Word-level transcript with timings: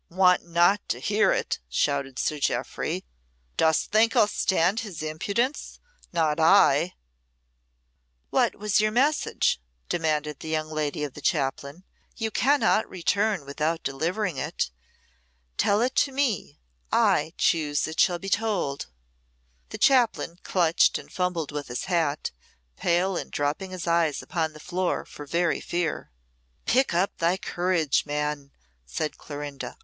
"Want 0.09 0.43
not 0.43 0.89
to 0.89 0.99
hear 0.99 1.31
it!" 1.31 1.59
shouted 1.69 2.17
Sir 2.17 2.39
Jeoffry. 2.39 3.05
"Dost 3.55 3.91
think 3.91 4.15
I'll 4.15 4.25
stand 4.27 4.79
his 4.79 5.03
impudence? 5.03 5.79
Not 6.11 6.39
I!" 6.39 6.95
"What 8.31 8.55
was 8.55 8.81
your 8.81 8.89
message?" 8.89 9.61
demanded 9.89 10.39
the 10.39 10.47
young 10.49 10.69
lady 10.71 11.03
of 11.03 11.13
the 11.13 11.21
chaplain. 11.21 11.83
"You 12.17 12.31
cannot 12.31 12.89
return 12.89 13.45
without 13.45 13.83
delivering 13.83 14.37
it. 14.37 14.71
Tell 15.57 15.81
it 15.81 15.93
to 15.97 16.11
me. 16.11 16.57
I 16.91 17.35
choose 17.37 17.87
it 17.87 17.99
shall 17.99 18.17
be 18.17 18.27
told." 18.27 18.87
The 19.69 19.77
chaplain 19.77 20.37
clutched 20.41 20.97
and 20.97 21.13
fumbled 21.13 21.51
with 21.51 21.67
his 21.67 21.83
hat, 21.85 22.31
pale, 22.75 23.15
and 23.15 23.29
dropping 23.31 23.69
his 23.69 23.85
eyes 23.85 24.23
upon 24.23 24.53
the 24.53 24.59
floor, 24.59 25.05
for 25.05 25.27
very 25.27 25.61
fear. 25.61 26.11
"Pluck 26.65 26.91
up 26.91 27.15
thy 27.19 27.37
courage, 27.37 28.07
man," 28.07 28.51
said 28.83 29.19
Clorinda. 29.19 29.77